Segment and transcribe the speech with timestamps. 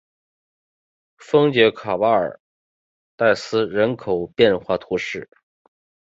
[1.19, 2.39] 丰捷卡巴尔
[3.15, 5.29] 代斯人口变化图示